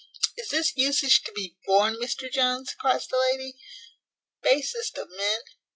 "Is 0.35 0.49
this 0.49 0.75
usage 0.75 1.21
to 1.21 1.31
be 1.31 1.57
borne, 1.67 1.93
Mr 1.97 2.27
Jones?" 2.31 2.73
cries 2.73 3.05
the 3.05 3.19
lady. 3.31 3.59
"Basest 4.43 4.97
of 4.97 5.11
men? 5.11 5.41